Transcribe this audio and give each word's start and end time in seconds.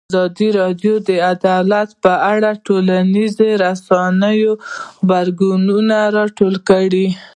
ازادي 0.09 0.49
راډیو 0.59 0.93
د 1.09 1.11
عدالت 1.33 1.89
په 2.03 2.13
اړه 2.33 2.49
د 2.55 2.61
ټولنیزو 2.65 3.47
رسنیو 3.65 4.51
غبرګونونه 5.07 5.97
راټول 6.17 6.55
کړي. 6.69 7.07